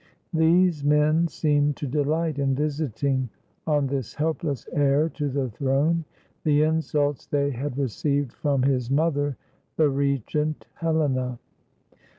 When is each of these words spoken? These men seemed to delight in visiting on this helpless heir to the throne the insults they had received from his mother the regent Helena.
These 0.33 0.83
men 0.83 1.27
seemed 1.27 1.75
to 1.77 1.85
delight 1.85 2.39
in 2.39 2.55
visiting 2.55 3.29
on 3.67 3.85
this 3.85 4.15
helpless 4.15 4.67
heir 4.73 5.09
to 5.09 5.29
the 5.29 5.49
throne 5.51 6.05
the 6.43 6.63
insults 6.63 7.27
they 7.27 7.51
had 7.51 7.77
received 7.77 8.33
from 8.33 8.63
his 8.63 8.89
mother 8.89 9.37
the 9.75 9.89
regent 9.91 10.65
Helena. 10.73 11.37